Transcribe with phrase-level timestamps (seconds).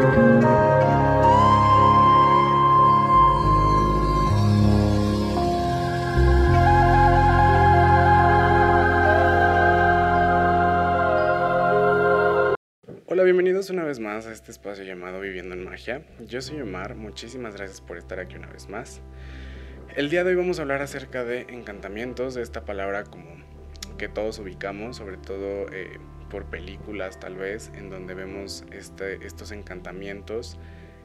[0.00, 0.14] Hola,
[13.24, 16.06] bienvenidos una vez más a este espacio llamado Viviendo en Magia.
[16.26, 19.02] Yo soy Omar, muchísimas gracias por estar aquí una vez más.
[19.96, 23.36] El día de hoy vamos a hablar acerca de encantamientos, de esta palabra como
[23.98, 25.98] que todos ubicamos, sobre todo eh,
[26.30, 30.58] por películas tal vez, en donde vemos este, estos encantamientos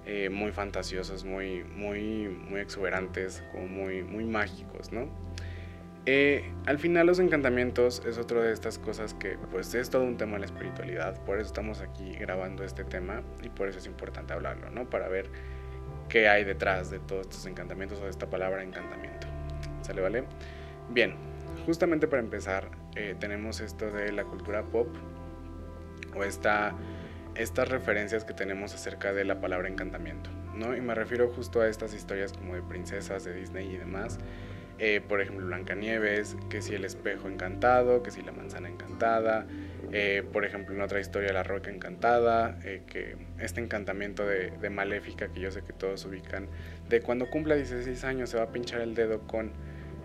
[0.06, 5.10] eh, muy fantasiosos, muy, muy, muy exuberantes, como muy, muy mágicos, ¿no?
[6.06, 10.18] Eh, al final los encantamientos es otra de estas cosas que pues es todo un
[10.18, 13.88] tema de la espiritualidad, por eso estamos aquí grabando este tema y por eso es
[13.88, 14.88] importante hablarlo, ¿no?
[14.88, 15.32] Para ver
[16.08, 19.26] qué hay detrás de todos estos encantamientos o de esta palabra encantamiento.
[19.82, 20.26] ¿Sale, vale?
[20.92, 21.16] Bien,
[21.66, 24.88] justamente para empezar eh, tenemos esto de la cultura pop
[26.16, 26.74] o esta,
[27.36, 30.76] estas referencias que tenemos acerca de la palabra encantamiento, ¿no?
[30.76, 34.20] Y me refiero justo a estas historias como de princesas de Disney y demás
[34.78, 39.46] eh, por ejemplo, Blancanieves, que si el espejo encantado, que si la manzana encantada,
[39.94, 44.70] eh, por ejemplo, en otra historia, la roca encantada, eh, que este encantamiento de, de,
[44.70, 46.50] Maléfica, que yo sé que todos ubican,
[46.90, 49.54] de cuando cumpla 16 años se va a pinchar el dedo con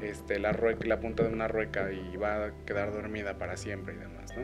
[0.02, 3.94] este, la, rueca, la punta de una rueca y va a quedar dormida para siempre
[3.94, 4.42] y demás, ¿no?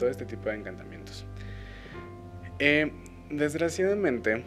[0.00, 1.26] Todo este tipo de encantamientos.
[3.28, 4.42] desgraciadamente,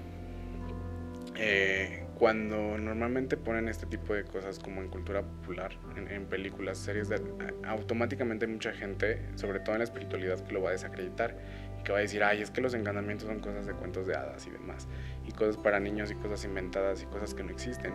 [2.18, 7.22] cuando normalmente ponen este tipo de cosas como en cultura popular, en, películas, series, de,
[7.68, 11.38] automáticamente mucha gente, sobre todo en la espiritualidad, que lo va a desacreditar
[11.80, 14.16] y que va a decir, ay, es que los encantamientos son cosas de cuentos de
[14.16, 14.88] hadas y demás,
[15.28, 17.94] y cosas para niños y cosas inventadas y cosas que no existen.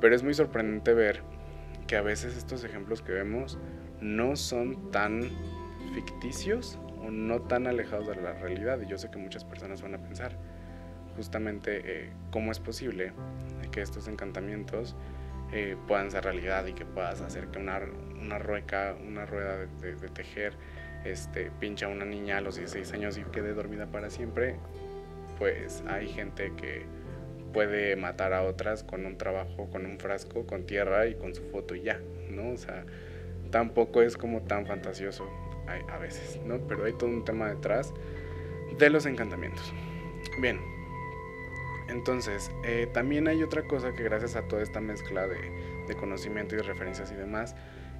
[0.00, 1.20] Pero es muy sorprendente ver
[1.86, 3.58] que a veces estos ejemplos que vemos
[4.00, 5.28] no son tan
[5.94, 6.78] ficticios
[7.10, 10.36] no tan alejados de la realidad, y yo sé que muchas personas van a pensar
[11.16, 13.12] justamente eh, cómo es posible
[13.72, 14.94] que estos encantamientos
[15.52, 17.80] eh, puedan ser realidad y que puedas hacer que una,
[18.20, 20.54] una rueca, una rueda de, tejer,
[21.04, 24.56] este, pincha a una niña a los 16 años y quede dormida para siempre,
[25.38, 26.84] pues hay gente que
[27.52, 31.42] puede matar a otras con un trabajo, con un frasco, con tierra y con su
[31.44, 32.00] foto y ya,
[32.30, 32.50] ¿no?
[32.50, 32.84] O sea,
[33.50, 35.28] tampoco es como tan fantasioso
[35.68, 36.58] a veces, ¿no?
[36.68, 37.92] Pero hay todo un tema detrás
[38.78, 39.72] de los encantamientos.
[40.40, 40.58] Bien,
[41.88, 46.58] entonces, eh, también hay otra cosa que gracias a toda esta mezcla de, conocimiento y
[46.58, 47.54] de referencias y demás,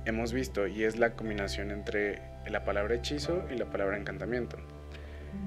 [0.07, 4.57] hemos visto y es la combinación entre la palabra hechizo y la palabra encantamiento.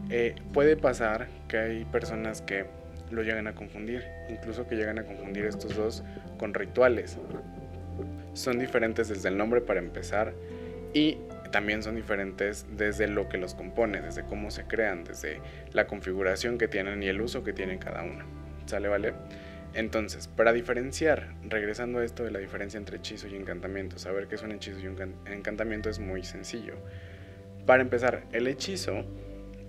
[0.10, 2.66] Eh, puede pasar que hay personas que
[3.12, 6.04] lo llegan a confundir, incluso que llegan a confundir estos dos
[6.38, 7.18] con rituales.
[8.34, 10.34] Son diferentes desde el nombre para empezar
[10.94, 11.18] y
[11.52, 15.42] también son diferentes desde lo que los compone, desde cómo se crean, desde
[15.74, 18.26] la configuración que tienen y el uso que tienen cada una.
[18.66, 19.14] ¿Sale, vale?
[19.74, 24.36] Entonces, para diferenciar, regresando a esto de la diferencia entre hechizo y encantamiento, saber qué
[24.36, 26.76] es un hechizo y un encantamiento es muy sencillo.
[27.66, 29.06] Para empezar, el hechizo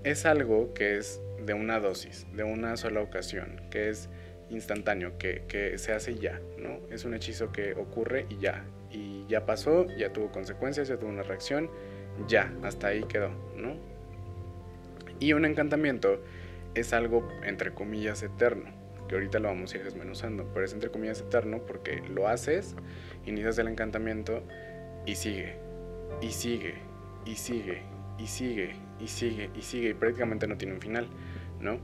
[0.05, 4.09] es algo que es de una dosis, de una sola ocasión, que es
[4.49, 6.81] instantáneo, que, que se hace ya, ¿no?
[6.91, 11.11] Es un hechizo que ocurre y ya, y ya pasó, ya tuvo consecuencias, ya tuvo
[11.11, 11.71] una reacción,
[12.27, 13.75] ya, hasta ahí quedó, ¿no?
[15.19, 16.21] Y un encantamiento
[16.75, 18.71] es algo, entre comillas, eterno,
[19.09, 22.75] que ahorita lo vamos a ir desmenuzando, pero es entre comillas eterno porque lo haces,
[23.27, 24.43] inicias el encantamiento
[25.06, 25.56] y sigue,
[26.21, 26.75] y sigue,
[27.27, 27.83] y sigue,
[28.19, 31.09] y sigue, y sigue, y sigue, y prácticamente no tiene un final,
[31.61, 31.79] ¿no?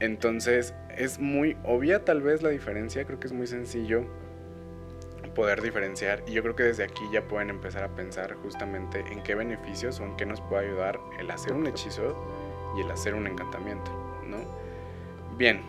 [0.00, 4.04] Entonces es muy obvia tal vez la diferencia, creo que es muy sencillo
[5.34, 9.22] poder diferenciar y yo creo que desde aquí ya pueden empezar a pensar justamente en
[9.22, 12.16] qué beneficios o en qué nos puede ayudar el hacer un hechizo
[12.76, 13.90] y el hacer un encantamiento,
[14.26, 14.38] ¿no?
[15.36, 15.62] Bien,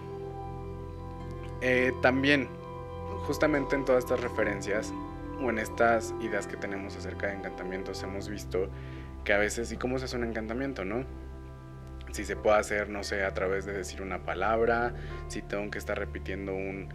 [1.62, 2.48] eh, también
[3.26, 4.94] justamente en todas estas referencias
[5.42, 8.70] o en estas ideas que tenemos acerca de encantamientos hemos visto
[9.24, 11.03] que a veces, ¿y cómo se hace un encantamiento, no?
[12.11, 14.94] Si se puede hacer, no sé, a través de decir una palabra,
[15.28, 16.90] si tengo que estar repitiendo un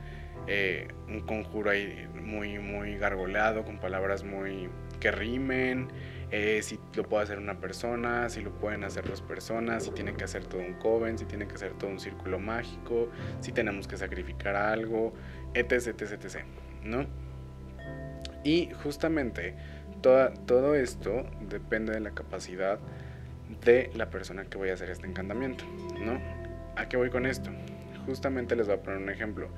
[0.47, 4.69] eh, un conjuro ahí muy, muy gargoleado, con palabras muy
[5.01, 5.89] que rimen,
[6.31, 10.15] eh, si lo puede hacer una persona, si lo pueden hacer dos personas, si tiene
[10.15, 13.09] que hacer todo un coven, si tiene que hacer todo un círculo mágico,
[13.41, 15.13] si tenemos que sacrificar algo,
[15.55, 16.45] etc, etc, etc,
[16.85, 17.07] ¿no?
[18.45, 19.55] Y justamente
[20.03, 22.79] toda, todo esto depende de la capacidad
[23.65, 25.65] de la persona que vaya a hacer este encantamiento,
[26.01, 26.21] ¿no?
[26.77, 27.51] ¿A qué voy con esto?
[28.07, 29.49] Justamente les voy a poner un ejemplo.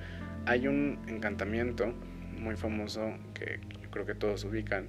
[0.44, 1.94] Hay un encantamiento
[2.38, 3.60] muy famoso que
[3.90, 4.88] creo que todos ubican,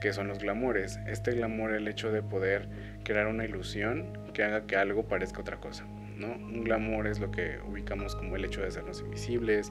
[0.00, 0.98] que son los glamours.
[1.06, 2.68] Este glamour el hecho de poder
[3.04, 5.84] crear una ilusión que haga que algo parezca otra cosa,
[6.16, 6.28] ¿no?
[6.28, 9.70] Un glamour es lo que ubicamos como el hecho de hacernos invisibles.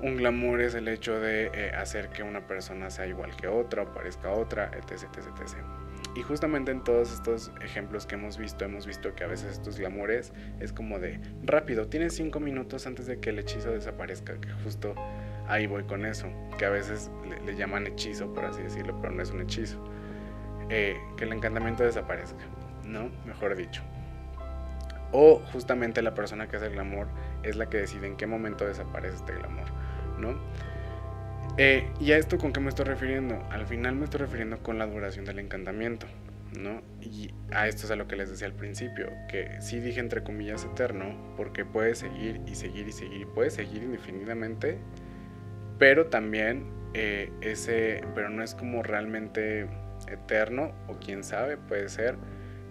[0.00, 3.82] Un glamour es el hecho de eh, hacer que una persona sea igual que otra
[3.82, 5.56] o parezca otra, etc, etc, etc.
[6.14, 9.78] Y justamente en todos estos ejemplos que hemos visto, hemos visto que a veces estos
[9.78, 14.50] glamours es como de rápido, tienes cinco minutos antes de que el hechizo desaparezca, que
[14.62, 14.94] justo
[15.48, 16.28] ahí voy con eso,
[16.58, 17.10] que a veces
[17.46, 19.82] le, llaman hechizo, por así decirlo, pero no es un hechizo.
[20.68, 22.44] Eh, que el encantamiento desaparezca,
[22.84, 23.10] ¿no?
[23.26, 23.82] Mejor dicho.
[25.12, 27.08] O justamente la persona que hace el glamour
[27.42, 29.68] es la que decide en qué momento desaparece este glamour,
[30.18, 30.38] ¿no?
[31.58, 33.46] Eh, ¿Y a esto con qué me estoy refiriendo?
[33.50, 36.06] Al final me estoy refiriendo con la duración del encantamiento,
[36.58, 36.80] ¿no?
[37.02, 40.22] Y a esto es a lo que les decía al principio, que sí dije entre
[40.22, 44.78] comillas eterno, porque puede seguir y seguir y seguir, y puede seguir indefinidamente,
[45.78, 46.64] pero también
[46.94, 49.68] eh, ese, pero no es como realmente
[50.08, 52.16] eterno, o quién sabe, puede ser,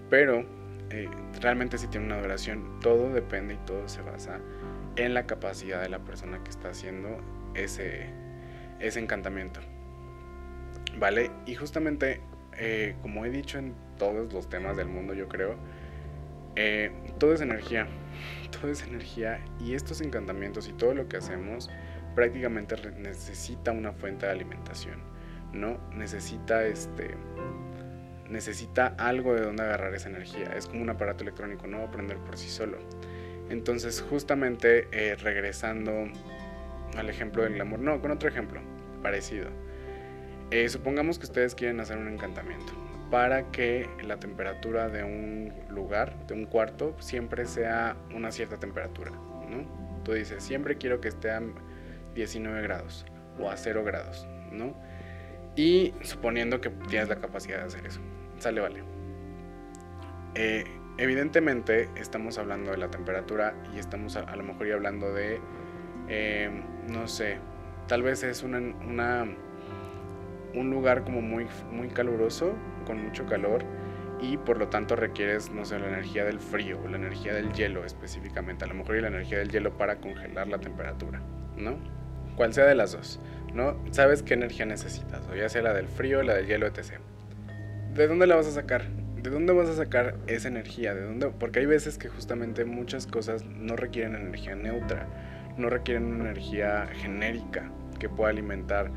[0.09, 0.43] pero
[0.89, 1.07] eh,
[1.39, 4.39] realmente sí tiene una duración, todo depende y todo se basa
[4.95, 7.19] en la capacidad de la persona que está haciendo
[7.53, 8.09] ese,
[8.81, 9.59] ese encantamiento.
[10.97, 11.31] ¿Vale?
[11.45, 12.21] Y justamente,
[12.57, 15.55] eh, como he dicho en todos los temas del mundo, yo creo,
[16.55, 17.87] eh, todo es energía,
[18.51, 21.69] todo es energía y estos encantamientos y todo lo que hacemos
[22.15, 24.99] prácticamente necesita una fuente de alimentación,
[25.53, 25.79] ¿no?
[25.91, 27.15] Necesita este
[28.29, 30.53] necesita algo de donde agarrar esa energía.
[30.55, 32.77] Es como un aparato electrónico, no va a prender por sí solo.
[33.49, 36.05] Entonces, justamente eh, regresando
[36.97, 38.61] al ejemplo del amor, no, con otro ejemplo
[39.01, 39.49] parecido.
[40.51, 42.73] Eh, supongamos que ustedes quieren hacer un encantamiento
[43.09, 49.11] para que la temperatura de un lugar, de un cuarto, siempre sea una cierta temperatura,
[49.11, 49.65] ¿no?
[50.03, 51.41] Tú dices, siempre quiero que esté a
[52.15, 53.05] 19 grados
[53.39, 54.73] o a 0 grados, ¿no?
[55.55, 57.99] Y suponiendo que tienes la capacidad de hacer eso.
[58.39, 58.83] Sale, vale.
[60.35, 60.63] Eh,
[60.97, 65.39] evidentemente estamos hablando de la temperatura y estamos a, lo mejor ya hablando de,
[66.13, 66.49] eh,
[66.89, 67.37] no sé,
[67.87, 68.59] tal vez es una,
[70.53, 72.53] un lugar como muy, muy caluroso,
[72.85, 73.63] con mucho calor
[74.19, 77.85] y por lo tanto requieres, no sé, la energía del frío, la energía del hielo
[77.85, 81.21] específicamente, a lo mejor y la energía del hielo para congelar la temperatura,
[81.55, 81.77] ¿no?
[82.35, 83.21] Cual sea de las dos,
[83.53, 83.81] ¿no?
[83.91, 86.99] Sabes qué energía necesitas, o ya sea la del frío, la del hielo, etc.
[87.93, 88.89] ¿de dónde la vas a sacar?
[88.89, 90.93] ¿De dónde vas a sacar esa energía?
[90.93, 91.29] ¿De dónde?
[91.29, 95.07] Porque hay veces que justamente muchas cosas no requieren energía neutra,
[95.57, 98.91] no requieren una energía genérica que pueda alimentar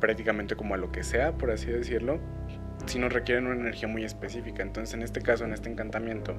[0.00, 2.20] prácticamente como a lo que sea, por así decirlo,
[2.86, 4.62] sino requieren una energía muy específica.
[4.62, 6.34] Entonces, en este caso, en este encantamiento,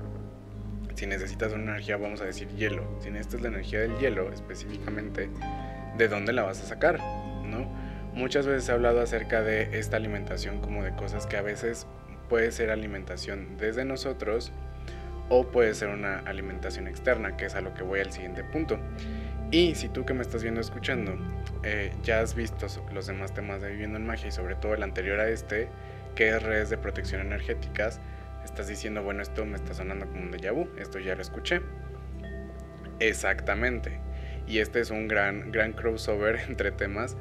[0.95, 2.83] si necesitas una energía, vamos a decir hielo.
[3.01, 5.29] Si necesitas la energía del hielo específicamente,
[5.97, 6.99] ¿de dónde la vas a sacar?
[7.45, 7.69] ¿No?
[8.13, 11.85] Muchas veces he hablado acerca de esta alimentación como de cosas que a veces
[12.29, 14.51] puede ser alimentación desde nosotros
[15.29, 18.79] o puede ser una alimentación externa, que es a lo que voy al siguiente punto.
[19.51, 21.17] Y si tú que me estás viendo escuchando
[21.63, 24.83] eh, ya has visto los demás temas de Viviendo en Magia y sobre todo el
[24.83, 25.69] anterior a este,
[26.15, 27.99] que es redes de protección energéticas,
[28.43, 31.61] estás diciendo, bueno, esto me está sonando como un déjà vu, esto ya lo escuché.
[32.99, 33.99] Exactamente.
[34.47, 37.17] Y este es un gran, gran crossover entre temas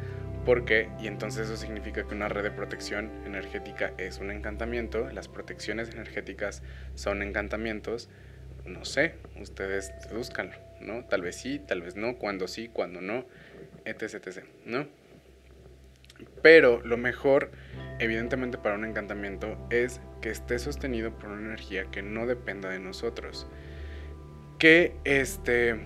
[0.47, 5.27] porque, y entonces eso significa que una red de protección energética es un encantamiento, las
[5.27, 6.63] protecciones energéticas
[6.95, 8.09] son encantamientos,
[8.65, 11.05] no sé, ustedes buscan, ¿no?
[11.05, 13.27] Tal vez sí, tal vez no, cuando sí, cuando no,
[13.85, 14.87] etc, etc, ¿no?
[16.43, 17.51] Pero lo mejor,
[17.99, 22.79] evidentemente para un encantamiento, es que esté sostenido por una energía que no dependa de
[22.79, 23.49] nosotros.
[24.61, 25.77] Que, este,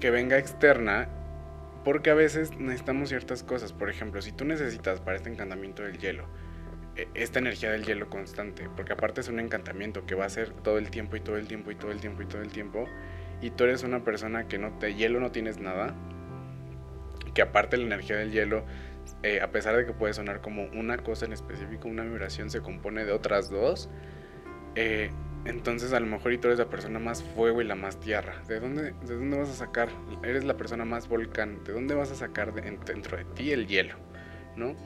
[0.00, 1.08] que venga externa
[1.88, 3.72] porque a veces necesitamos ciertas cosas.
[3.72, 6.26] Por ejemplo, si tú necesitas para este encantamiento del hielo,
[6.96, 10.50] e, esta energía del hielo constante, porque aparte es un encantamiento que va a ser
[10.50, 12.84] todo el tiempo y todo el tiempo y todo el tiempo y todo el tiempo,
[13.40, 15.94] y tú eres una persona que no te hielo no tienes nada,
[17.32, 18.66] que aparte la energía del hielo,
[19.22, 22.60] eh, a pesar de que puede sonar como una cosa en específico, una vibración se
[22.60, 23.88] compone de otras dos,
[24.74, 25.10] eh,
[25.44, 28.42] entonces a lo mejor y tú eres la persona más fuego y la más tierra.
[28.48, 29.88] ¿De dónde, de dónde vas a sacar?
[30.22, 31.62] Eres la persona más volcán.
[31.64, 33.96] ¿De dónde vas a sacar dentro de ti el hielo?
[34.56, 34.76] ¿No?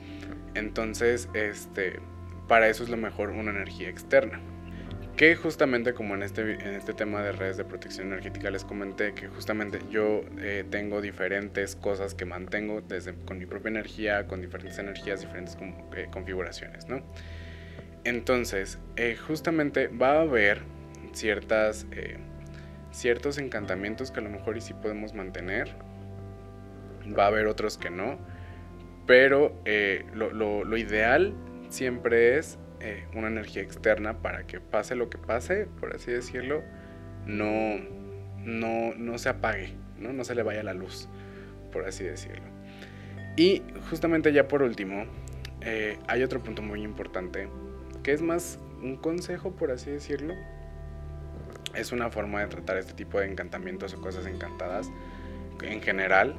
[0.53, 1.99] Entonces, este,
[2.47, 4.39] para eso es lo mejor una energía externa.
[5.17, 9.13] Que justamente como en este, en este tema de redes de protección energética les comenté
[9.13, 14.41] que justamente yo eh, tengo diferentes cosas que mantengo desde con mi propia energía, con
[14.41, 15.55] diferentes energías, diferentes
[15.95, 17.03] eh, configuraciones, ¿no?
[18.05, 20.61] Entonces, eh, justamente va a haber
[21.13, 22.17] ciertas, eh,
[22.91, 25.69] ciertos encantamientos que a lo mejor y sí podemos mantener.
[27.17, 28.17] Va a haber otros que no.
[29.07, 31.33] Pero eh, lo, ideal
[31.69, 32.57] siempre es
[33.15, 36.61] una energía externa para que pase lo que pase, por así decirlo,
[37.25, 37.77] no,
[38.39, 40.11] no, no se apague, ¿no?
[40.11, 41.07] no se le vaya la luz,
[41.71, 42.43] por así decirlo.
[43.37, 45.05] Y justamente ya por último,
[46.07, 47.47] hay otro punto muy importante,
[48.03, 50.33] que es más un consejo, por así decirlo.
[51.73, 54.91] Es una forma de tratar este tipo de encantamientos o cosas encantadas
[55.61, 56.35] en general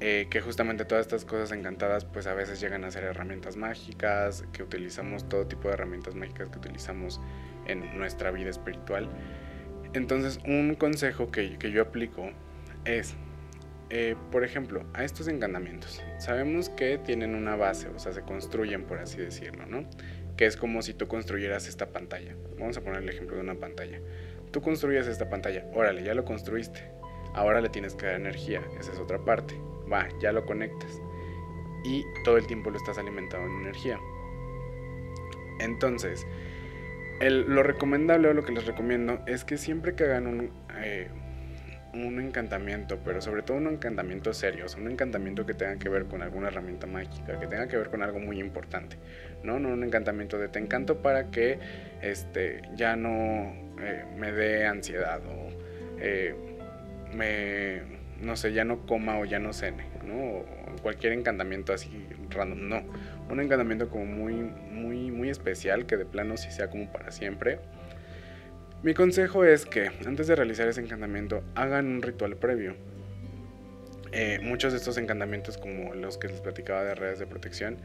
[0.00, 4.44] eh, que justamente todas estas cosas encantadas pues a veces llegan a ser herramientas mágicas,
[4.52, 7.18] que utilizamos todo tipo de herramientas mágicas que utilizamos
[7.66, 9.08] en nuestra vida espiritual.
[9.94, 12.28] Entonces un consejo que, que yo aplico
[12.84, 13.14] es,
[13.88, 16.02] eh, por ejemplo, a estos encantamientos.
[16.18, 19.88] Sabemos que tienen una base, o sea, se construyen por así decirlo, ¿no?
[20.36, 22.34] Que es como si tú construyeras esta pantalla.
[22.58, 24.00] Vamos a poner el ejemplo de una pantalla.
[24.50, 26.80] Tú construyes esta pantalla, órale, ya lo construiste.
[27.34, 29.54] Ahora le tienes que dar energía, esa es otra parte
[29.90, 31.00] va, ya lo conectas.
[31.84, 33.98] Y todo el tiempo lo estás alimentando en energía.
[35.60, 36.26] Entonces,
[37.20, 41.08] lo recomendable o lo que les recomiendo es que siempre que hagan un, eh,
[42.04, 46.22] un encantamiento, pero sobre todo un encantamiento serio, un encantamiento que tenga que ver con
[46.22, 48.96] alguna herramienta mágica, que tenga que ver con algo muy importante,
[49.42, 49.58] ¿no?
[49.58, 51.58] No un encantamiento de te encanto para que
[52.02, 55.48] este, ya no eh, me dé ansiedad o
[56.00, 56.34] eh,
[57.14, 60.14] me no sé, ya no coma o ya no cene, ¿no?
[60.14, 60.46] O
[60.82, 62.82] cualquier encantamiento así random, no.
[63.30, 67.58] Un encantamiento como muy, muy, muy especial, que de plano sí sea como para siempre.
[68.82, 72.76] Mi consejo es que antes de realizar ese encantamiento hagan un ritual previo.
[74.12, 77.78] Eh, muchos de estos encantamientos, como los que les platicaba de redes de protección,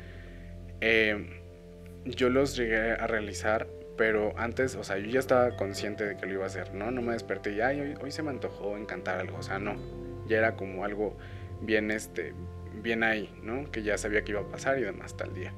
[0.79, 1.41] eh,
[2.05, 3.67] yo los llegué a realizar,
[3.97, 6.91] pero antes, o sea, yo ya estaba consciente de que lo iba a hacer, ¿no?
[6.91, 9.75] No me desperté y, ay, hoy, hoy se me antojó encantar algo, o sea, no
[10.31, 11.17] ya era como algo
[11.61, 12.33] bien, este,
[12.81, 13.69] bien ahí, ¿no?
[13.71, 15.53] Que ya sabía que iba a pasar y demás tal día.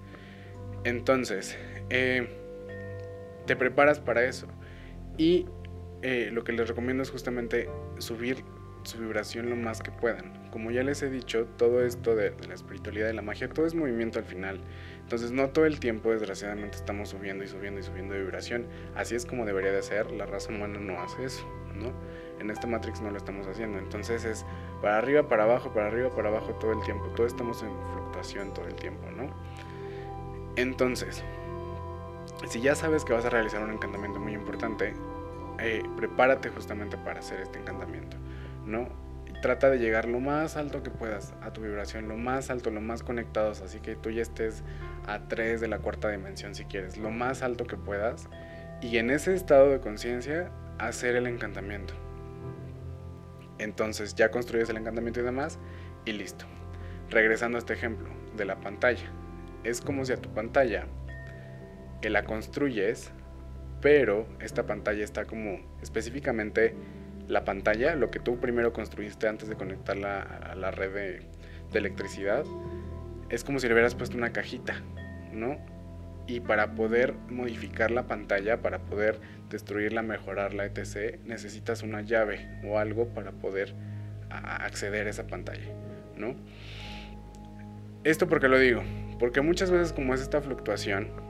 [0.84, 1.58] Entonces,
[1.90, 2.28] eh,
[3.46, 4.48] te preparas para eso.
[5.17, 5.46] Y
[6.01, 8.43] eh, lo que les recomiendo es justamente subir
[8.84, 10.34] su vibración lo más que puedan.
[10.51, 13.65] Como ya les he dicho, todo esto de, de, la espiritualidad y la magia, todo
[13.65, 14.60] es movimiento al final.
[15.01, 18.67] Entonces no todo el tiempo, desgraciadamente, estamos subiendo y subiendo y subiendo de vibración.
[18.96, 20.12] Así es como debería de ser.
[20.12, 21.93] La raza humana no hace eso, ¿no?
[22.39, 23.77] En esta Matrix no lo estamos haciendo.
[23.77, 24.46] Entonces es
[24.82, 27.05] para arriba, para abajo, para arriba, para abajo todo el tiempo.
[27.15, 29.34] Todos estamos en fluctuación todo el tiempo, ¿no?
[30.55, 31.24] Entonces,
[32.48, 34.93] si ya sabes que vas a realizar un encantamiento importante,
[35.59, 38.17] eh, prepárate justamente para hacer este encantamiento,
[38.65, 39.03] ¿no?
[39.41, 42.79] trata de llegar lo más alto que puedas a tu vibración, lo más alto, lo
[42.79, 44.63] más conectados, así que tú ya estés
[45.05, 48.29] a 3 de la cuarta dimensión si quieres, lo más alto que puedas,
[48.81, 51.93] y en ese estado de conciencia hacer el encantamiento.
[53.57, 55.59] Entonces ya construyes el encantamiento y demás
[56.05, 56.45] y listo.
[57.09, 58.07] Regresando a este ejemplo
[58.38, 59.12] de la pantalla.
[59.65, 60.88] Es como si a tu pantalla
[62.01, 63.12] que la construyes,
[63.84, 66.74] pero esta pantalla está como específicamente
[67.28, 72.46] la pantalla, lo que tú primero construiste antes de conectarla a la red de, electricidad,
[73.30, 74.75] es como si le hubieras puesto una cajita,
[75.34, 75.58] ¿no?
[76.28, 82.78] Y para poder modificar la pantalla, para poder destruirla, mejorarla, etc., necesitas una llave o
[82.78, 83.74] algo para poder
[84.30, 85.66] acceder a esa pantalla,
[86.16, 86.36] ¿no?
[88.04, 88.84] Esto porque lo digo,
[89.18, 91.23] porque muchas veces como es esta fluctuación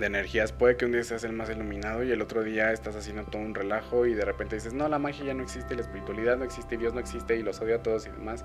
[0.00, 2.96] de energías, puede que un día seas el más iluminado y el otro día estás
[2.96, 5.82] haciendo todo un relajo y de repente dices, no, la magia ya no existe, la
[5.82, 8.44] espiritualidad no existe, Dios no existe y los odio a todos y demás.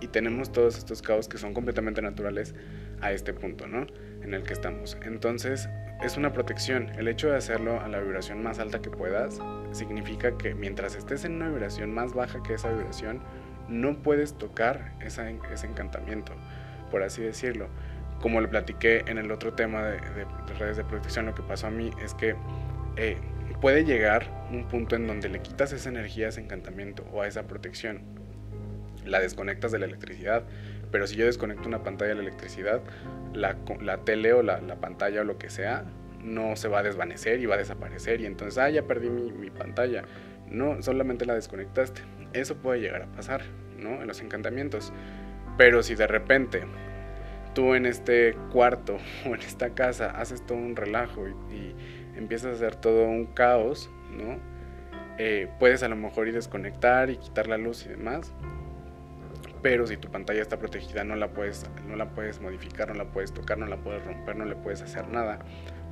[0.00, 2.54] Y tenemos todos estos caos que son completamente naturales
[3.00, 3.86] a este punto, ¿no?
[4.22, 4.96] En el que estamos.
[5.02, 5.68] Entonces,
[6.02, 6.90] es una protección.
[6.98, 9.40] El hecho de hacerlo a la vibración más alta que puedas
[9.72, 13.20] significa que mientras estés en una vibración más baja que esa vibración,
[13.68, 16.32] no puedes tocar ese encantamiento,
[16.90, 17.68] por así decirlo.
[18.22, 19.98] Como le platiqué en el otro tema de,
[20.58, 22.36] redes de protección, lo que pasó a mí es que
[22.96, 23.18] eh,
[23.60, 27.48] puede llegar un punto en donde le quitas esa energía, ese encantamiento o a esa
[27.48, 28.00] protección.
[29.04, 30.44] La desconectas de la electricidad,
[30.92, 32.80] pero si yo desconecto una pantalla de la electricidad,
[33.34, 35.84] la, la tele o la, la, pantalla o lo que sea
[36.22, 39.32] no se va a desvanecer y va a desaparecer y entonces, ah, ya perdí mi,
[39.32, 40.04] mi pantalla.
[40.48, 42.02] No, solamente la desconectaste.
[42.34, 43.42] Eso puede llegar a pasar,
[43.78, 44.00] ¿no?
[44.00, 44.92] En los encantamientos.
[45.56, 46.62] Pero si de repente
[47.54, 51.74] tú en este cuarto o en esta casa haces todo un relajo y, y
[52.16, 54.38] empiezas a hacer todo un caos, ¿no?
[55.18, 58.32] Eh, puedes a lo mejor ir desconectar y quitar la luz y demás,
[59.60, 63.04] pero si tu pantalla está protegida no la puedes no la puedes modificar, no la
[63.04, 65.38] puedes tocar, no la puedes romper, no le puedes hacer nada,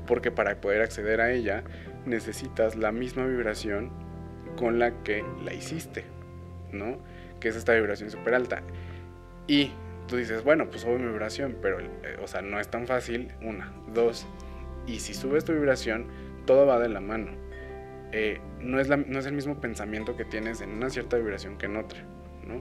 [0.07, 1.63] porque para poder acceder a ella
[2.07, 3.91] necesitas la misma vibración
[4.57, 6.05] con la que la hiciste,
[6.73, 6.99] ¿no?
[7.41, 8.63] Que es esta vibración súper alta.
[9.47, 9.73] Y
[10.11, 13.33] tú dices, bueno, pues sube mi vibración, pero, eh, o sea, no es tan fácil,
[13.41, 14.27] una, dos,
[14.87, 16.09] y si subes tu vibración,
[16.47, 17.31] todo va de la mano.
[18.13, 21.57] eh, no, es la, no es el mismo pensamiento que tienes en una cierta vibración
[21.59, 22.01] que en otra,
[22.45, 22.61] ¿no?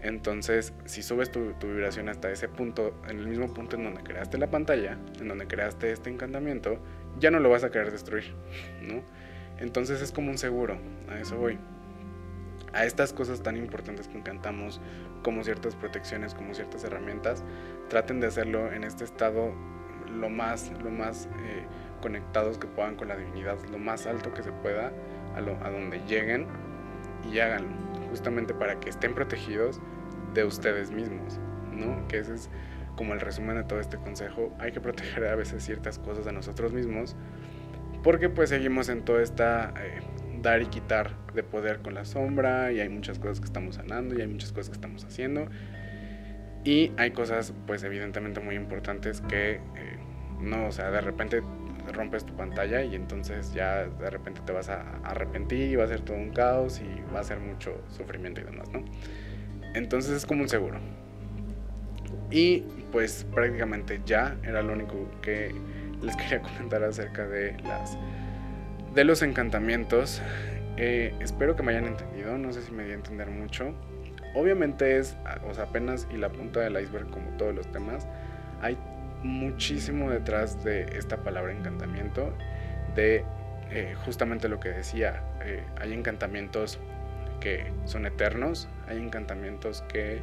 [0.00, 4.02] Entonces, si subes tu, tu, vibración hasta ese punto, en el mismo punto en donde
[4.02, 6.78] creaste la pantalla, en donde creaste este encantamiento,
[7.18, 8.32] ya no lo vas a querer destruir,
[8.80, 9.02] ¿no?
[9.58, 11.58] Entonces es como un seguro, a eso voy.
[12.72, 14.80] A estas cosas tan importantes que encantamos,
[15.22, 17.44] como ciertas protecciones, como ciertas herramientas,
[17.88, 19.52] traten de hacerlo en este estado
[20.10, 21.64] lo más, lo más eh,
[22.00, 24.92] conectados que puedan con la divinidad, lo más alto que se pueda,
[25.36, 26.46] a, lo, a donde lleguen
[27.32, 27.70] y háganlo,
[28.08, 29.80] justamente para que estén protegidos
[30.34, 31.38] de ustedes mismos,
[31.72, 32.06] ¿no?
[32.08, 32.50] Que ese es
[32.96, 34.54] como el resumen de todo este consejo.
[34.58, 37.16] Hay que proteger a veces ciertas cosas de nosotros mismos,
[38.02, 40.00] porque pues seguimos en toda esta eh,
[40.42, 44.18] dar y quitar de poder con la sombra y hay muchas cosas que estamos sanando
[44.18, 45.46] y hay muchas cosas que estamos haciendo.
[46.64, 49.60] Y hay cosas pues evidentemente muy importantes que eh,
[50.40, 51.42] no, o sea, de repente
[51.92, 55.88] rompes tu pantalla y entonces ya de repente te vas a arrepentir y va a
[55.88, 58.84] ser todo un caos y va a ser mucho sufrimiento y demás, ¿no?
[59.74, 60.78] Entonces es como un seguro.
[62.30, 62.60] Y
[62.92, 65.54] pues prácticamente ya era lo único que
[66.02, 67.96] les quería comentar acerca de las
[68.94, 70.22] de los encantamientos.
[70.76, 73.74] Eh, espero que me hayan entendido, no sé si me di a entender mucho.
[74.34, 75.16] Obviamente es,
[75.48, 78.06] o sea, apenas y la punta del iceberg como todos los temas.
[78.62, 78.78] Hay
[79.22, 82.32] muchísimo detrás de esta palabra encantamiento,
[82.94, 83.24] de
[83.70, 86.78] eh, justamente lo que decía, eh, hay encantamientos
[87.40, 90.20] que son eternos, hay encantamientos que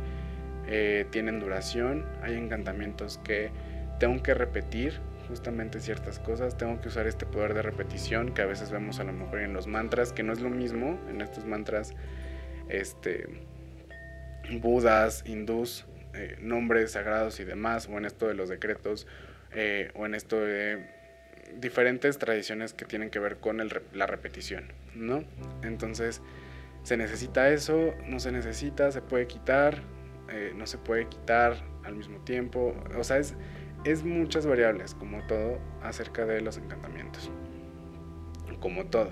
[0.67, 3.51] eh, tienen duración, hay encantamientos que
[3.99, 8.45] tengo que repetir justamente ciertas cosas, tengo que usar este poder de repetición que a
[8.45, 11.45] veces vemos a lo mejor en los mantras, que no es lo mismo en estos
[11.45, 11.93] mantras
[12.69, 13.27] este
[14.61, 19.07] budas, hindús, eh, nombres sagrados y demás, o en esto de los decretos,
[19.51, 20.85] eh, o en esto de
[21.59, 23.61] diferentes tradiciones que tienen que ver con
[23.93, 25.23] la repetición, ¿no?
[25.63, 26.21] Entonces,
[26.83, 29.81] se necesita eso, no se necesita, se puede quitar,
[30.29, 33.35] eh, no se puede quitar al mismo tiempo, o sea, es,
[33.83, 37.31] es muchas variables, como todo, acerca de los encantamientos,
[38.59, 39.11] como todo.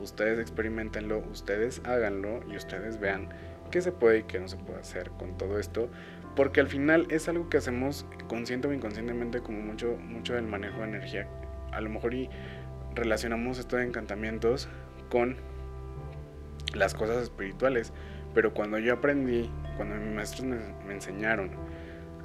[0.00, 3.28] Ustedes experimentenlo, ustedes háganlo y ustedes vean
[3.70, 5.90] qué se puede y qué no se puede hacer con todo esto
[6.38, 10.78] porque al final es algo que hacemos consciente o inconscientemente como mucho, mucho del manejo
[10.78, 11.28] de energía.
[11.72, 12.30] A lo mejor y
[12.94, 14.68] relacionamos esto de encantamientos
[15.10, 15.36] con
[16.74, 17.92] las cosas espirituales,
[18.34, 21.50] pero cuando yo aprendí, cuando mis maestros me enseñaron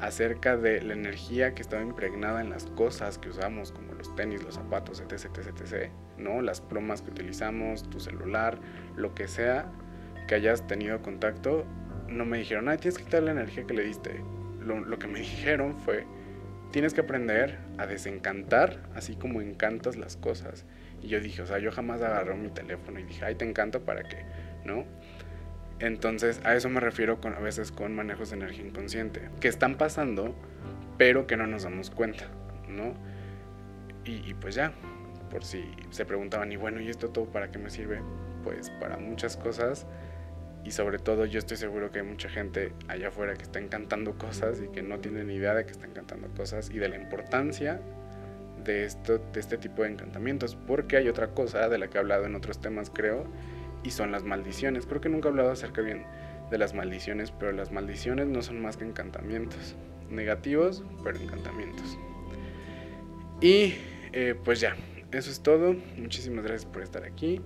[0.03, 4.43] acerca de la energía que estaba impregnada en las cosas que usamos, como los tenis,
[4.43, 6.41] los zapatos, etc, etc, etc, ¿no?
[6.41, 8.59] Las plumas que utilizamos, tu celular,
[8.97, 9.71] lo que sea
[10.27, 11.65] que hayas tenido contacto,
[12.09, 14.21] no me dijeron, ay, tienes que quitar la energía que le diste.
[14.59, 16.05] Lo, que me dijeron fue,
[16.71, 20.65] tienes que aprender a desencantar así como encantas las cosas.
[21.01, 23.81] Y yo dije, o sea, yo jamás agarré mi teléfono y dije, ay, te encanto
[23.85, 24.25] para qué,
[24.65, 24.83] ¿no?
[25.83, 29.75] Entonces, a eso me refiero con, a veces con manejos de energía inconsciente, que están
[29.75, 30.33] pasando,
[30.97, 32.29] pero que no nos damos cuenta,
[32.69, 32.93] ¿no?
[34.05, 34.71] Y, y pues ya,
[35.29, 37.99] por si se preguntaban, y bueno, ¿y esto todo para qué me sirve?
[38.45, 39.85] Pues para muchas cosas
[40.63, 44.17] y sobre todo yo estoy seguro que hay mucha gente allá afuera que está encantando
[44.17, 46.95] cosas y que no tiene ni idea de que está encantando cosas y de la
[46.95, 47.81] importancia
[48.63, 51.99] de, esto, de este tipo de encantamientos, porque hay otra cosa de la que he
[51.99, 53.25] hablado en otros temas creo,
[53.83, 54.85] y son las maldiciones.
[54.85, 56.05] Creo que nunca he hablado acerca bien
[56.49, 59.75] de las maldiciones, pero las maldiciones no son más que encantamientos,
[60.09, 61.97] negativos, pero encantamientos.
[63.41, 63.75] Y
[64.13, 64.75] eh, pues ya,
[65.11, 65.75] eso es todo.
[65.97, 67.41] Muchísimas gracias por estar aquí.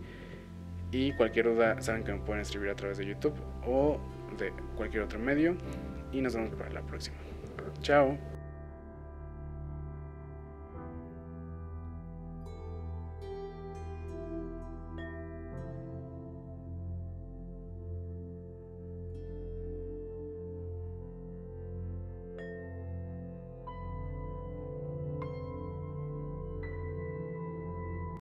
[0.91, 3.99] Y cualquier duda saben que me pueden escribir a través de YouTube o
[4.37, 5.57] de cualquier otro medio.
[6.11, 7.17] Y nos vemos para la próxima.
[7.81, 8.36] Chao.